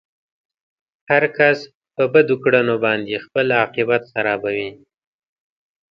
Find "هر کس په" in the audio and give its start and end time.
1.09-2.03